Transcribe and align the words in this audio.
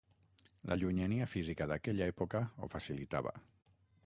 La 0.71 0.77
llunyania 0.83 1.27
física 1.35 1.69
d'aquella 1.73 2.09
època 2.15 2.45
ho 2.65 2.75
facilitava. 2.77 3.37